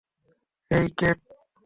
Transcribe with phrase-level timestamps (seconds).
[0.71, 1.19] হেই, cat!